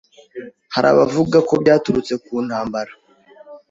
hari 0.73 0.87
abavugako 0.93 1.53
byaturutse 1.61 2.13
ku 2.23 2.33
ntambara 2.47 2.91